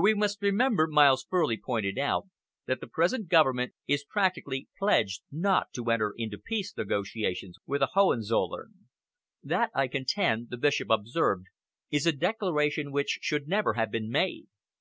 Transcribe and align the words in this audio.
"We 0.00 0.14
must 0.14 0.42
remember," 0.42 0.86
Miles 0.86 1.26
Furley 1.28 1.56
pointed 1.56 1.98
out, 1.98 2.28
"that 2.66 2.78
the 2.78 2.86
present 2.86 3.26
Government 3.28 3.72
is 3.88 4.04
practically 4.04 4.68
pledged 4.78 5.22
not 5.32 5.72
to 5.72 5.90
enter 5.90 6.14
into 6.16 6.38
peace 6.38 6.72
negotiations 6.76 7.56
with 7.66 7.82
a 7.82 7.90
Hohenzollern." 7.94 8.74
"That, 9.42 9.72
I 9.74 9.88
contend," 9.88 10.50
the 10.50 10.56
Bishop 10.56 10.88
observed, 10.88 11.46
"is 11.90 12.06
a 12.06 12.12
declaration 12.12 12.92
which 12.92 13.18
should 13.22 13.48
never 13.48 13.72
have 13.74 13.90
been 13.90 14.08
made. 14.08 14.46